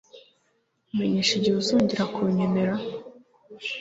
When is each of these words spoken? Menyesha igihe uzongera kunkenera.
Menyesha 0.97 1.31
igihe 1.37 1.55
uzongera 1.61 2.03
kunkenera. 2.13 2.73